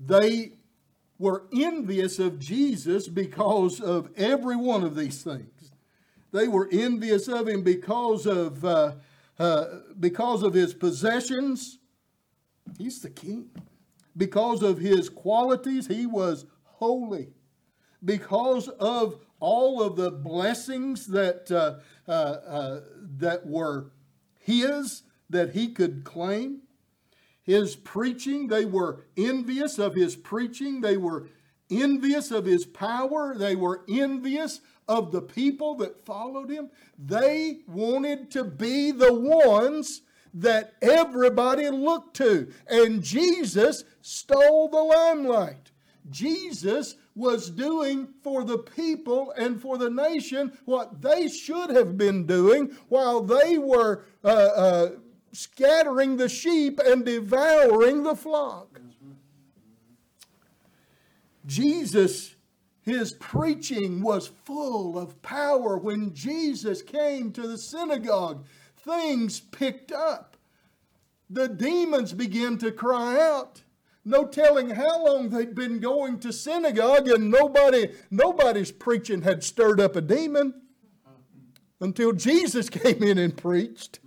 [0.00, 0.52] They
[1.18, 5.72] were envious of Jesus because of every one of these things.
[6.32, 8.92] They were envious of him because of uh,
[9.38, 9.64] uh,
[9.98, 11.78] because of his possessions.
[12.78, 13.50] He's the king.
[14.16, 17.28] Because of his qualities, he was holy.
[18.04, 21.78] Because of all of the blessings that uh,
[22.10, 22.80] uh, uh
[23.18, 23.90] that were
[24.38, 26.62] his that he could claim
[27.42, 28.48] his preaching.
[28.48, 30.80] They were envious of his preaching.
[30.80, 31.28] They were
[31.70, 33.34] envious of his power.
[33.34, 36.70] They were envious of the people that followed him.
[36.98, 40.02] They wanted to be the ones
[40.34, 42.52] that everybody looked to.
[42.68, 45.70] And Jesus stole the limelight.
[46.10, 52.24] Jesus was doing for the people and for the nation what they should have been
[52.26, 54.90] doing while they were uh, uh,
[55.32, 58.80] scattering the sheep and devouring the flock.
[61.44, 62.36] Jesus,
[62.82, 65.76] his preaching was full of power.
[65.76, 70.36] When Jesus came to the synagogue, things picked up.
[71.30, 73.62] The demons began to cry out.
[74.08, 79.80] No telling how long they'd been going to synagogue, and nobody, nobody's preaching had stirred
[79.80, 80.54] up a demon
[81.78, 84.00] until Jesus came in and preached.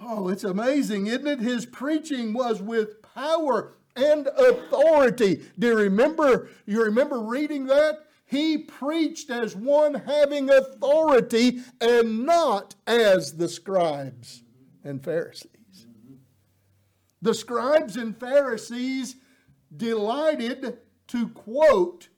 [0.00, 1.40] Oh, it's amazing, isn't it?
[1.40, 5.42] His preaching was with power and authority.
[5.58, 6.48] Do you remember?
[6.64, 8.04] You remember reading that?
[8.24, 14.44] He preached as one having authority and not as the scribes
[14.84, 15.55] and Pharisees.
[17.22, 19.16] The scribes and Pharisees
[19.74, 22.08] delighted to quote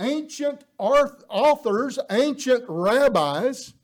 [0.00, 3.74] ancient authors, ancient rabbis,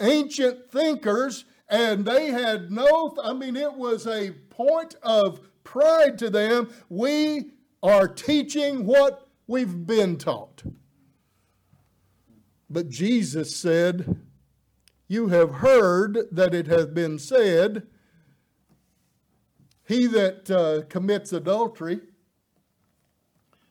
[0.00, 6.28] ancient thinkers and they had no, I mean, it was a point of pride to
[6.28, 6.74] them.
[6.88, 10.64] We are teaching what we've been taught.
[12.68, 14.20] But Jesus said,
[15.06, 17.86] You have heard that it hath been said,
[19.90, 21.98] He that uh, commits adultery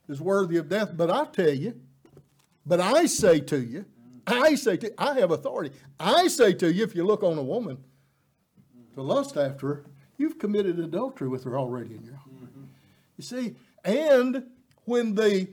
[0.09, 0.91] is worthy of death.
[0.97, 1.79] But I tell you,
[2.65, 3.85] but I say to you,
[4.27, 5.73] I say to I have authority.
[5.97, 7.77] I say to you, if you look on a woman
[8.95, 9.85] to lust after her,
[10.17, 12.35] you've committed adultery with her already in your heart.
[12.35, 12.63] Mm-hmm.
[13.15, 13.55] You see,
[13.85, 14.43] and
[14.83, 15.47] when they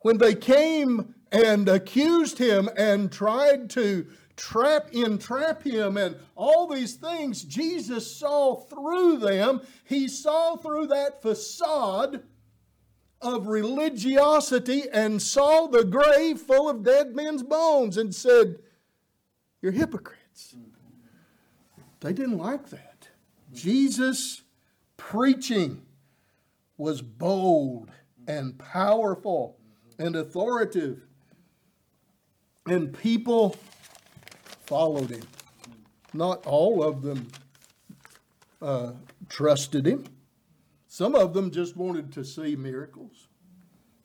[0.00, 4.04] when they came and accused him and tried to
[4.38, 9.60] trap entrap him and all these things jesus saw through them.
[9.84, 12.22] He saw through that facade
[13.20, 18.60] of religiosity and saw the grave full of dead men's bones and said
[19.60, 20.54] you're hypocrites.
[22.00, 23.08] They didn't like that.
[23.52, 24.42] Jesus'
[24.96, 25.82] preaching
[26.76, 27.90] was bold
[28.28, 29.58] and powerful
[29.98, 31.02] and authoritative,
[32.66, 33.56] and people
[34.68, 35.22] followed him.
[36.12, 37.28] Not all of them
[38.60, 38.92] uh,
[39.30, 40.04] trusted him.
[40.86, 43.28] Some of them just wanted to see miracles.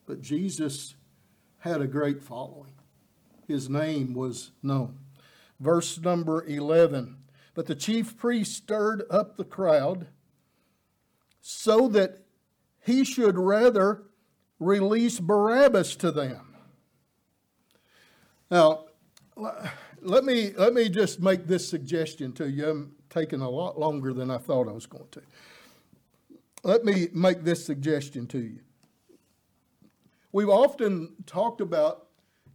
[0.05, 0.95] But Jesus
[1.59, 2.73] had a great following.
[3.45, 4.99] His name was known.
[5.59, 7.17] Verse number 11
[7.55, 10.07] But the chief priest stirred up the crowd
[11.41, 12.19] so that
[12.85, 14.03] he should rather
[14.59, 16.55] release Barabbas to them.
[18.49, 18.85] Now,
[20.03, 22.69] let me, let me just make this suggestion to you.
[22.69, 25.21] I'm taking a lot longer than I thought I was going to.
[26.63, 28.59] Let me make this suggestion to you.
[30.31, 32.07] We've often talked about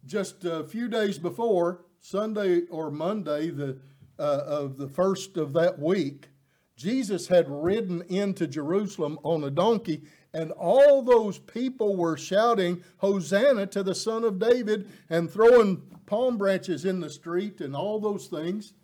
[0.07, 3.78] just a few days before, Sunday or Monday the,
[4.18, 6.28] uh, of the first of that week,
[6.76, 10.03] Jesus had ridden into Jerusalem on a donkey,
[10.34, 16.36] and all those people were shouting, Hosanna to the Son of David, and throwing palm
[16.36, 18.74] branches in the street and all those things.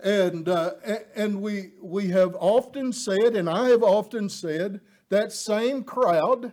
[0.00, 0.72] And, uh,
[1.14, 6.52] and we, we have often said, and I have often said, that same crowd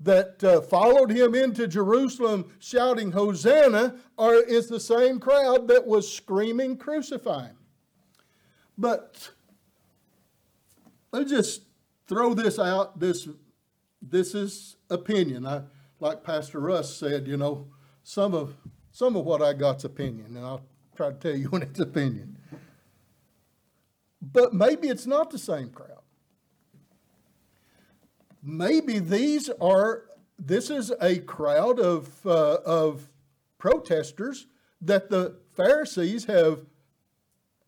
[0.00, 6.10] that uh, followed him into Jerusalem shouting Hosanna are, is the same crowd that was
[6.10, 7.56] screaming, Crucify him.
[8.76, 9.30] But
[11.12, 11.62] let's just
[12.08, 12.98] throw this out.
[12.98, 13.28] This,
[14.02, 15.46] this is opinion.
[15.46, 15.62] I,
[16.00, 17.68] like Pastor Russ said, you know,
[18.02, 18.56] some of,
[18.90, 20.64] some of what I got's opinion, and I'll
[20.96, 22.38] try to tell you when it's opinion.
[24.20, 26.02] But maybe it's not the same crowd.
[28.42, 30.04] Maybe these are,
[30.38, 33.08] this is a crowd of, uh, of
[33.58, 34.46] protesters
[34.80, 36.60] that the Pharisees have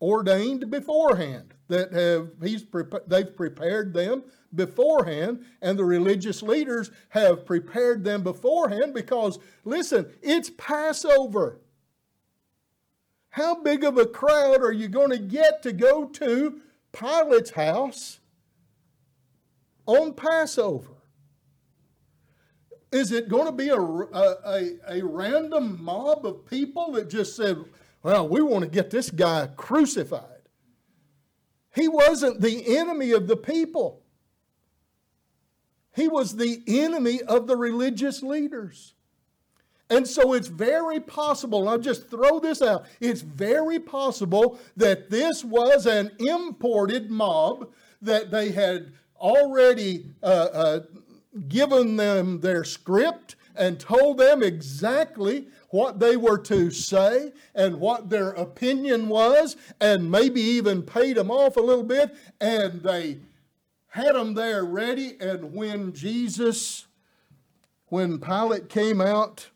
[0.01, 2.65] ordained beforehand that have he's
[3.07, 4.23] they've prepared them
[4.53, 11.61] beforehand and the religious leaders have prepared them beforehand because listen it's passover.
[13.29, 16.59] How big of a crowd are you going to get to go to
[16.91, 18.19] pilate's house
[19.85, 20.95] on passover?
[22.91, 27.63] Is it going to be a, a, a, random mob of people that just said
[28.03, 30.25] well, we want to get this guy crucified.
[31.73, 34.01] He wasn't the enemy of the people,
[35.93, 38.93] he was the enemy of the religious leaders.
[39.89, 45.43] And so it's very possible, I'll just throw this out, it's very possible that this
[45.43, 47.69] was an imported mob
[48.01, 50.79] that they had already uh, uh,
[51.49, 58.09] given them their script and told them exactly what they were to say and what
[58.09, 63.19] their opinion was, and maybe even paid them off a little bit, and they
[63.89, 65.15] had them there ready.
[65.19, 66.87] And when Jesus,
[67.85, 69.51] when Pilate came out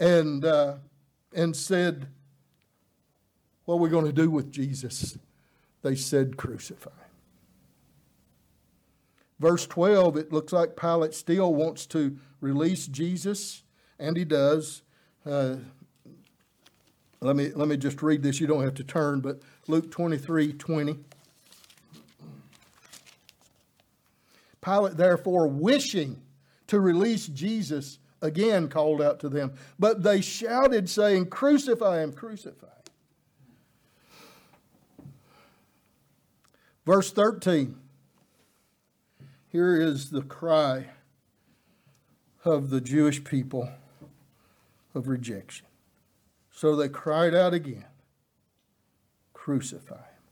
[0.00, 0.74] and uh,
[1.32, 2.08] and said,
[3.66, 5.16] "What are we going to do with Jesus?"
[5.82, 7.03] They said, "Crucify."
[9.40, 13.62] Verse 12, it looks like Pilate still wants to release Jesus,
[13.98, 14.82] and he does.
[15.26, 15.56] Uh,
[17.20, 18.40] let me let me just read this.
[18.40, 20.98] You don't have to turn, but Luke 23, 20.
[24.60, 26.22] Pilate, therefore, wishing
[26.68, 29.54] to release Jesus, again called out to them.
[29.78, 32.66] But they shouted, saying, Crucify him, crucify.
[36.86, 37.76] Verse 13.
[39.54, 40.86] Here is the cry
[42.44, 43.68] of the Jewish people
[44.96, 45.66] of rejection.
[46.50, 47.84] So they cried out again,
[49.32, 50.24] Crucify him.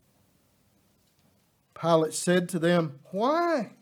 [1.81, 3.75] Pilate said to them, Why?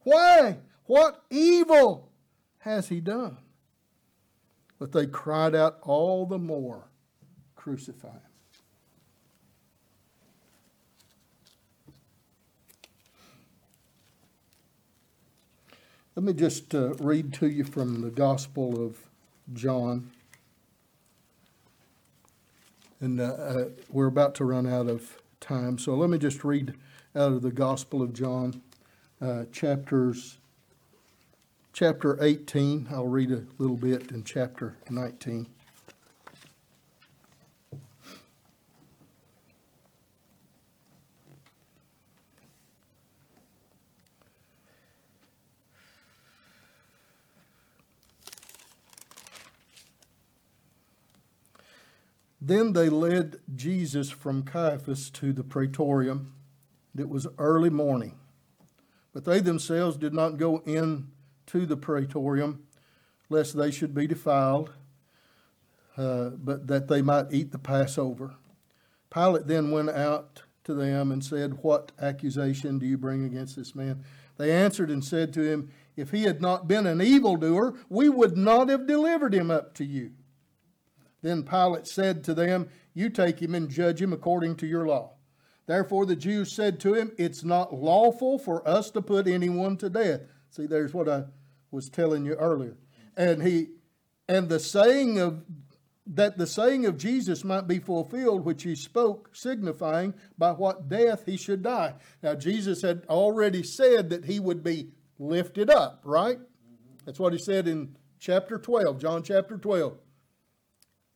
[0.00, 0.58] Why?
[0.84, 2.10] What evil
[2.58, 3.38] has he done?
[4.78, 6.90] But they cried out all the more,
[7.56, 8.27] Crucify him.
[16.18, 18.98] Let me just uh, read to you from the Gospel of
[19.52, 20.10] John.
[22.98, 26.74] And uh, uh, we're about to run out of time, so let me just read
[27.14, 28.62] out of the Gospel of John,
[29.22, 30.38] uh, chapters,
[31.72, 32.88] chapter 18.
[32.90, 35.46] I'll read a little bit in chapter 19.
[52.40, 56.34] Then they led Jesus from Caiaphas to the praetorium.
[56.96, 58.16] It was early morning.
[59.12, 61.08] But they themselves did not go in
[61.46, 62.64] to the praetorium,
[63.28, 64.72] lest they should be defiled,
[65.96, 68.34] uh, but that they might eat the Passover.
[69.10, 73.74] Pilate then went out to them and said, What accusation do you bring against this
[73.74, 74.04] man?
[74.36, 78.36] They answered and said to him, If he had not been an evildoer, we would
[78.36, 80.12] not have delivered him up to you.
[81.22, 85.12] Then Pilate said to them, You take him and judge him according to your law.
[85.66, 89.90] Therefore the Jews said to him, It's not lawful for us to put anyone to
[89.90, 90.22] death.
[90.50, 91.24] See, there's what I
[91.70, 92.76] was telling you earlier.
[93.16, 93.68] And he
[94.28, 95.44] and the saying of
[96.14, 101.24] that the saying of Jesus might be fulfilled, which he spoke, signifying by what death
[101.26, 101.94] he should die.
[102.22, 106.38] Now, Jesus had already said that he would be lifted up, right?
[107.04, 109.98] That's what he said in chapter 12, John chapter 12.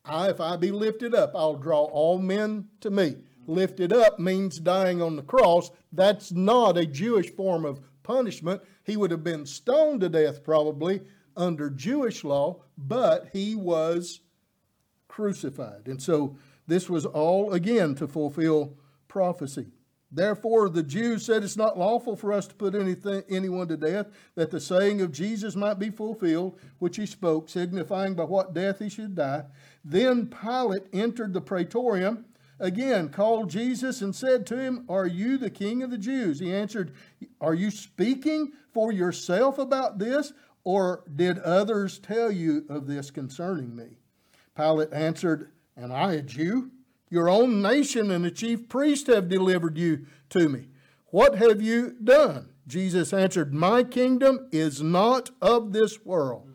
[0.05, 3.17] I, if I be lifted up, I'll draw all men to me.
[3.47, 5.71] Lifted up means dying on the cross.
[5.93, 8.63] That's not a Jewish form of punishment.
[8.85, 11.03] He would have been stoned to death probably
[11.37, 14.21] under Jewish law, but he was
[15.09, 15.87] crucified.
[15.87, 16.37] And so
[16.67, 18.77] this was all again to fulfill
[19.09, 19.67] prophecy.
[20.15, 24.09] Therefore, the Jews said it's not lawful for us to put anything, anyone to death,
[24.35, 28.79] that the saying of Jesus might be fulfilled, which he spoke, signifying by what death
[28.79, 29.45] he should die.
[29.83, 32.27] Then Pilate entered the praetorium,
[32.61, 36.39] again called Jesus, and said to him, Are you the king of the Jews?
[36.39, 36.93] He answered,
[37.41, 43.75] Are you speaking for yourself about this, or did others tell you of this concerning
[43.75, 43.97] me?
[44.55, 46.71] Pilate answered, Am I a Jew?
[47.13, 50.69] Your own nation and the chief priest have delivered you to me.
[51.09, 52.49] What have you done?
[52.67, 56.49] Jesus answered, My kingdom is not of this world.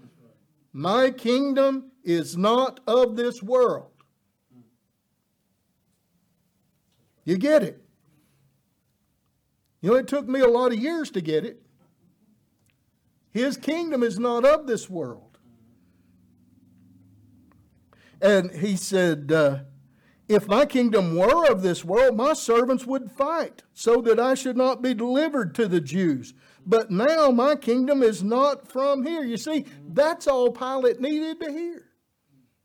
[0.74, 3.92] My kingdom is not of this world.
[7.24, 7.84] You get it.
[9.82, 11.62] You know, it took me a lot of years to get it.
[13.30, 15.38] His kingdom is not of this world.
[18.20, 19.60] And he said, uh,
[20.28, 24.58] if my kingdom were of this world, my servants would fight, so that I should
[24.58, 26.34] not be delivered to the Jews.
[26.66, 29.24] But now my kingdom is not from here.
[29.24, 31.86] You see, that's all Pilate needed to hear.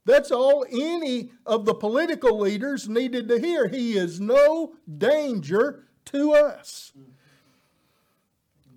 [0.04, 3.68] That's all any of the political leaders needed to hear.
[3.68, 6.92] He is no danger to us.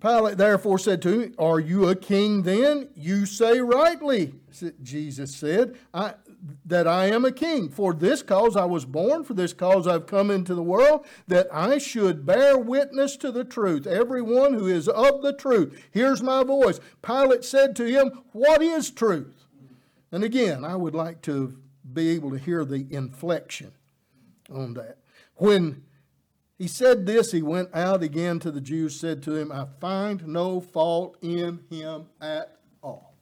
[0.00, 2.90] Pilate therefore said to him, Are you a king then?
[2.94, 4.34] You say rightly,
[4.82, 5.76] Jesus said.
[5.92, 6.14] I,
[6.64, 7.68] that I am a king.
[7.68, 11.48] For this cause I was born, for this cause I've come into the world, that
[11.52, 13.86] I should bear witness to the truth.
[13.86, 16.80] Everyone who is of the truth hears my voice.
[17.02, 19.44] Pilate said to him, What is truth?
[20.12, 21.58] And again, I would like to
[21.92, 23.72] be able to hear the inflection
[24.50, 24.98] on that.
[25.36, 25.82] When
[26.58, 30.26] he said this, he went out again to the Jews, said to him, I find
[30.26, 33.14] no fault in him at all.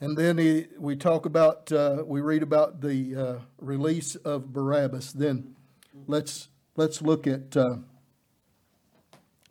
[0.00, 5.12] And then he, we talk about, uh, we read about the uh, release of Barabbas.
[5.12, 5.54] Then
[6.06, 7.76] let's, let's look at uh,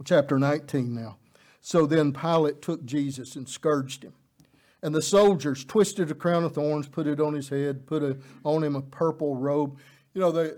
[0.04, 1.18] chapter 19 now.
[1.62, 4.14] So then Pilate took Jesus and scourged him.
[4.82, 8.18] And the soldiers twisted a crown of thorns, put it on his head, put a,
[8.44, 9.78] on him a purple robe.
[10.16, 10.52] You know, they,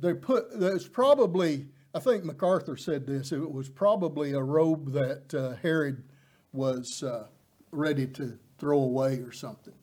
[0.00, 5.32] they put, there's probably, I think MacArthur said this, it was probably a robe that
[5.32, 6.02] uh, Herod
[6.52, 7.28] was uh,
[7.72, 9.74] ready to throw away or something.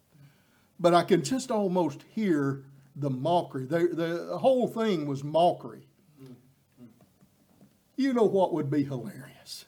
[0.79, 2.63] But I can just almost hear
[2.95, 3.65] the mockery.
[3.65, 5.87] The, the whole thing was mockery.
[7.97, 9.65] You know what would be hilarious?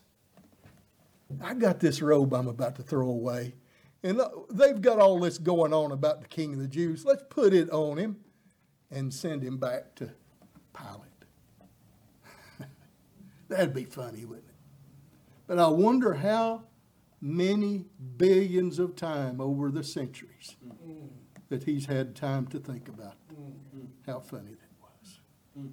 [1.41, 3.55] I got this robe I'm about to throw away.
[4.03, 7.03] And they've got all this going on about the king of the Jews.
[7.05, 8.17] Let's put it on him
[8.89, 10.11] and send him back to
[10.73, 11.25] Pilate.
[13.49, 14.55] That'd be funny, wouldn't it?
[15.47, 16.63] But I wonder how
[17.21, 17.85] many
[18.17, 20.55] billions of time over the centuries
[21.49, 23.15] that he's had time to think about
[24.07, 25.69] how funny that was.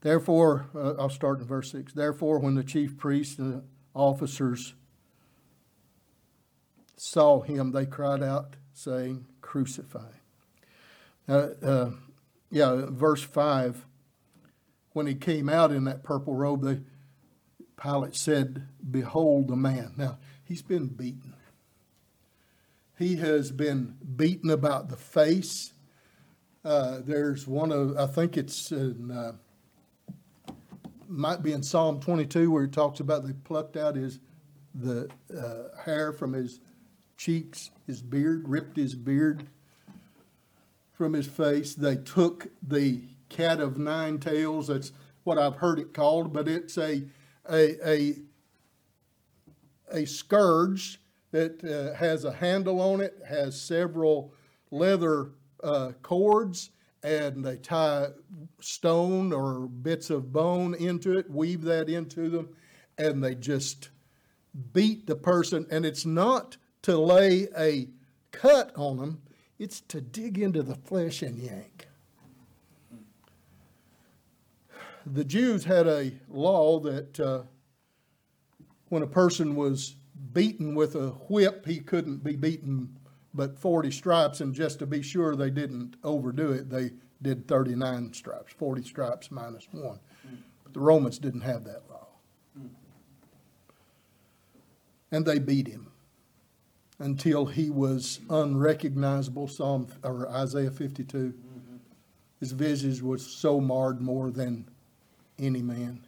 [0.00, 1.92] Therefore, uh, I'll start in verse 6.
[1.92, 4.74] Therefore, when the chief priests and the officers
[6.96, 10.10] saw him, they cried out, saying, Crucify.
[11.28, 11.90] Uh, uh,
[12.50, 13.86] yeah, verse 5
[14.92, 16.82] when he came out in that purple robe, the
[17.80, 19.94] Pilate said, Behold the man.
[19.96, 21.34] Now, he's been beaten.
[22.98, 25.72] He has been beaten about the face.
[26.64, 29.32] Uh, there's one of, I think it's in uh,
[31.08, 34.20] might be in Psalm 22 where it talks about they plucked out his
[34.74, 36.60] the uh, hair from his
[37.18, 39.46] cheeks, his beard, ripped his beard
[40.92, 41.74] from his face.
[41.74, 43.02] They took the
[43.32, 44.68] cat of nine tails.
[44.68, 44.92] That's
[45.24, 47.02] what I've heard it called, but it's a
[47.48, 48.14] a a,
[49.90, 51.00] a scourge
[51.32, 54.34] that uh, has a handle on it, has several
[54.70, 55.30] leather
[55.64, 56.70] uh, cords,
[57.02, 58.08] and they tie
[58.60, 62.50] stone or bits of bone into it, weave that into them,
[62.98, 63.88] and they just
[64.72, 65.66] beat the person.
[65.70, 67.88] And it's not to lay a
[68.30, 69.22] cut on them,
[69.58, 71.88] it's to dig into the flesh and yank.
[75.06, 77.42] The Jews had a law that uh,
[78.88, 79.96] when a person was
[80.32, 82.96] beaten with a whip, he couldn't be beaten
[83.34, 86.90] but 40 stripes, and just to be sure they didn't overdo it, they
[87.22, 89.98] did 39 stripes, 40 stripes minus one.
[90.64, 92.08] But the Romans didn't have that law.
[95.10, 95.90] And they beat him
[96.98, 99.48] until he was unrecognizable.
[99.48, 101.34] Psalm or Isaiah 52.
[102.40, 104.68] His visage was so marred more than
[105.38, 106.06] any man.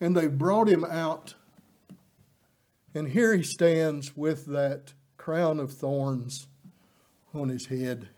[0.00, 1.34] And they brought him out
[2.94, 6.48] and here he stands with that crown of thorns
[7.34, 8.08] on his head,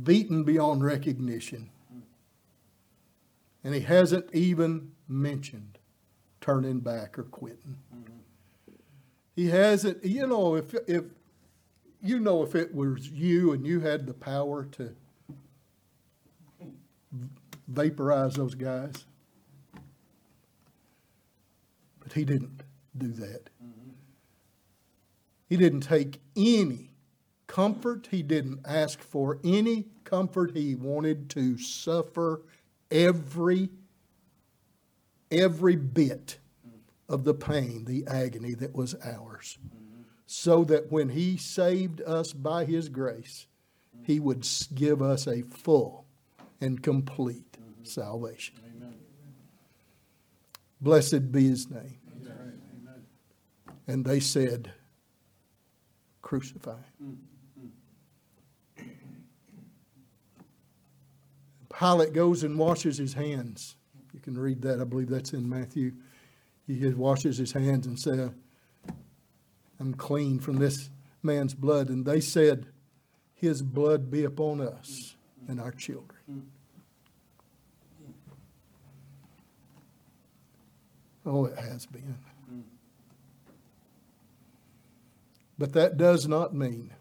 [0.00, 1.70] beaten beyond recognition.
[3.62, 5.78] And he hasn't even mentioned
[6.40, 7.76] turning back or quitting.
[9.36, 11.04] He hasn't, you know, if, if,
[12.02, 14.94] you know, if it was you and you had the power to
[17.70, 19.06] vaporize those guys,
[22.00, 22.62] but he didn't
[22.96, 23.50] do that.
[25.48, 26.90] He didn't take any
[27.46, 28.08] comfort.
[28.10, 30.56] He didn't ask for any comfort.
[30.56, 32.42] He wanted to suffer
[32.90, 33.70] every
[35.30, 36.38] every bit
[37.08, 39.58] of the pain, the agony that was ours.
[40.26, 43.46] So that when he saved us by his grace,
[44.04, 46.04] he would give us a full
[46.60, 47.49] and complete
[47.82, 48.54] salvation.
[50.80, 51.98] Blessed be his name.
[53.86, 54.72] And they said,
[56.22, 57.18] Crucify him.
[61.76, 63.76] Pilate goes and washes his hands.
[64.12, 64.80] You can read that.
[64.80, 65.92] I believe that's in Matthew.
[66.66, 68.34] He washes his hands and said,
[69.80, 70.90] I'm clean from this
[71.22, 71.88] man's blood.
[71.88, 72.66] And they said,
[73.34, 75.16] His blood be upon us
[75.48, 76.20] and our children.
[81.24, 82.16] Oh, it has been.
[85.58, 86.94] But that does not mean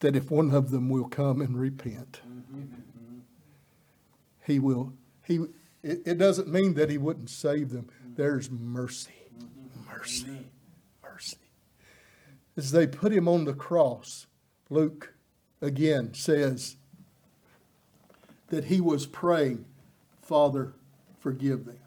[0.00, 2.22] that if one of them will come and repent,
[4.46, 4.94] he will,
[5.26, 5.40] he,
[5.82, 7.88] it, doesn't mean that he wouldn't save them.
[8.16, 9.12] There's mercy,
[9.86, 10.46] mercy,
[11.02, 11.36] mercy.
[12.56, 14.26] As they put him on the cross,
[14.70, 15.12] Luke
[15.60, 16.76] again says
[18.48, 19.66] that he was praying,
[20.22, 20.72] Father,
[21.24, 21.78] forgive them,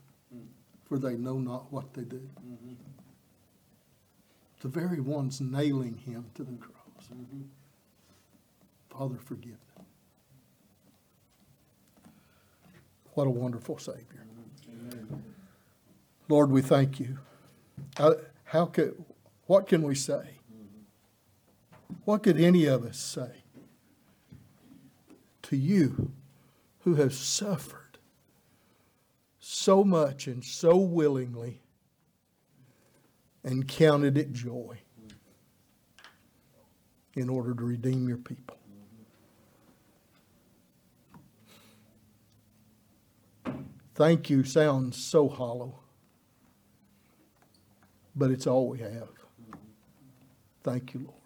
[0.86, 2.28] for they know not what they do.
[4.62, 7.10] The very ones nailing him to the cross.
[8.90, 9.86] Father, forgive them.
[13.14, 14.26] What a wonderful Savior.
[16.28, 17.20] Lord, we thank you.
[17.96, 19.04] How, how could,
[19.46, 20.32] what can we say?
[22.06, 23.44] What could any of us say
[25.44, 26.12] to you
[26.80, 27.87] who have suffered
[29.50, 31.62] so much and so willingly
[33.46, 34.78] and counted it joy
[37.16, 38.58] in order to redeem your people?
[43.96, 45.80] Thank you sounds so hollow,
[48.16, 49.10] but it's all we have.
[50.64, 51.17] Thank you, Lord.